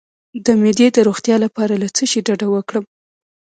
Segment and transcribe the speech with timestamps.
[0.45, 2.85] د معدې د روغتیا لپاره له څه شي ډډه وکړم؟